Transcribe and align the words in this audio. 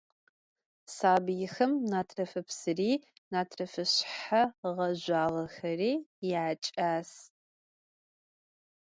Sabıyxem 0.95 1.73
natrıfıpsıri 1.91 2.91
natrıfışshe 3.31 4.41
ğezjüağexeri 4.75 5.91
yaç'as. 6.31 7.11